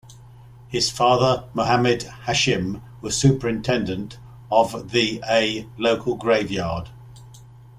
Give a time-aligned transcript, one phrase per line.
[0.67, 4.17] His father, Muhammad Hashim, was superintendent
[4.49, 6.89] of the a local Graveyard.